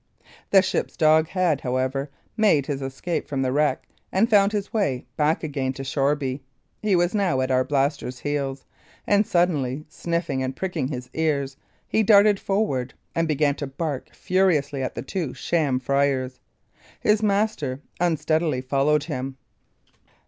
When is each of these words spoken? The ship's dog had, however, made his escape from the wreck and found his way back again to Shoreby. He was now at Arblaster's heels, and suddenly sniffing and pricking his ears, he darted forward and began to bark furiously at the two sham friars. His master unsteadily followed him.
The 0.49 0.63
ship's 0.63 0.97
dog 0.97 1.27
had, 1.27 1.61
however, 1.61 2.09
made 2.35 2.65
his 2.65 2.81
escape 2.81 3.27
from 3.27 3.43
the 3.43 3.51
wreck 3.51 3.83
and 4.11 4.27
found 4.27 4.51
his 4.51 4.73
way 4.73 5.05
back 5.15 5.43
again 5.43 5.73
to 5.73 5.83
Shoreby. 5.83 6.41
He 6.81 6.95
was 6.95 7.13
now 7.13 7.39
at 7.39 7.51
Arblaster's 7.51 8.17
heels, 8.17 8.65
and 9.05 9.27
suddenly 9.27 9.85
sniffing 9.87 10.41
and 10.41 10.55
pricking 10.55 10.87
his 10.87 11.07
ears, 11.13 11.55
he 11.87 12.01
darted 12.01 12.39
forward 12.39 12.95
and 13.13 13.27
began 13.27 13.53
to 13.57 13.67
bark 13.67 14.09
furiously 14.11 14.81
at 14.81 14.95
the 14.95 15.03
two 15.03 15.35
sham 15.35 15.79
friars. 15.79 16.39
His 16.99 17.21
master 17.21 17.79
unsteadily 17.99 18.61
followed 18.61 19.03
him. 19.03 19.37